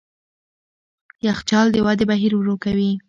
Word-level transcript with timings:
یخچال 1.27 1.67
د 1.71 1.77
ودې 1.85 2.05
بهیر 2.11 2.31
ورو 2.35 2.55
کوي. 2.63 2.91